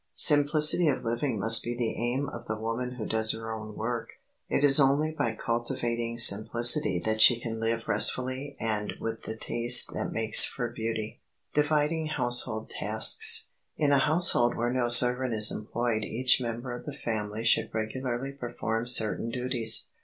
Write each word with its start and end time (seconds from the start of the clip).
Simplicity 0.15 0.87
of 0.87 1.03
living 1.03 1.37
must 1.37 1.63
be 1.63 1.77
the 1.77 1.93
aim 1.95 2.27
of 2.29 2.47
the 2.47 2.57
woman 2.57 2.95
who 2.95 3.05
does 3.05 3.33
her 3.33 3.53
own 3.53 3.75
work. 3.75 4.09
It 4.49 4.63
is 4.63 4.79
only 4.79 5.11
by 5.11 5.35
cultivating 5.35 6.17
simplicity 6.17 6.99
that 7.05 7.21
she 7.21 7.39
can 7.39 7.59
live 7.59 7.83
restfully 7.87 8.57
and 8.59 8.93
with 8.99 9.25
the 9.25 9.37
taste 9.37 9.93
that 9.93 10.11
makes 10.11 10.43
for 10.43 10.69
beauty. 10.69 11.21
[Sidenote: 11.53 11.65
DIVIDING 11.69 12.05
HOUSEHOLD 12.17 12.71
TASKS] 12.71 13.49
In 13.77 13.91
a 13.91 13.99
household 13.99 14.57
where 14.57 14.73
no 14.73 14.89
servant 14.89 15.35
is 15.35 15.51
employed 15.51 16.03
each 16.03 16.41
member 16.41 16.71
of 16.71 16.87
the 16.87 16.93
family 16.93 17.43
should 17.43 17.69
regularly 17.71 18.31
perform 18.31 18.87
certain 18.87 19.29
duties. 19.29 19.89